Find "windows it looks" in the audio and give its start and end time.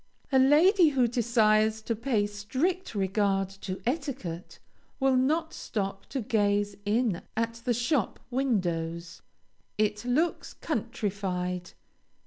8.31-10.55